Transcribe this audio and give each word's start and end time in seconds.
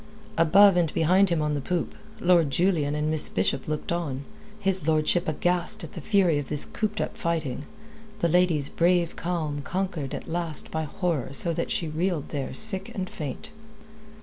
Above 0.35 0.75
and 0.77 0.91
behind 0.95 1.29
him 1.29 1.43
on 1.43 1.53
the 1.53 1.61
poop, 1.61 1.93
Lord 2.19 2.49
Julian 2.49 2.95
and 2.95 3.11
Miss 3.11 3.29
Bishop 3.29 3.67
looked 3.67 3.91
on, 3.91 4.23
his 4.59 4.87
lordship 4.87 5.27
aghast 5.27 5.83
at 5.83 5.91
the 5.93 6.01
fury 6.01 6.39
of 6.39 6.49
this 6.49 6.65
cooped 6.65 6.99
up 6.99 7.15
fighting, 7.15 7.65
the 8.19 8.27
lady's 8.27 8.67
brave 8.67 9.15
calm 9.15 9.61
conquered 9.61 10.15
at 10.15 10.27
last 10.27 10.71
by 10.71 10.85
horror 10.85 11.33
so 11.33 11.53
that 11.53 11.69
she 11.69 11.87
reeled 11.87 12.29
there 12.29 12.51
sick 12.51 12.89
and 12.95 13.11
faint. 13.11 13.51